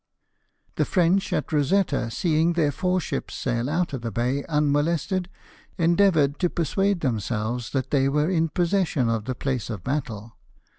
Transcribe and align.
The 0.77 0.85
French 0.85 1.31
at 1.31 1.53
Rosetta, 1.53 2.09
seeing 2.09 2.53
their 2.53 2.71
four 2.71 2.99
ships 2.99 3.35
sail 3.35 3.69
out 3.69 3.93
of 3.93 4.01
the 4.01 4.09
bay 4.09 4.43
unmolested, 4.45 5.29
en 5.77 5.95
deavoured 5.95 6.39
to 6.39 6.49
persuade 6.49 7.01
themselves 7.01 7.69
that 7.69 7.91
they 7.91 8.09
were 8.09 8.27
in 8.31 8.49
possession 8.49 9.09
of 9.09 9.25
the 9.25 9.35
place 9.35 9.69
of 9.69 9.83
battle. 9.83 10.37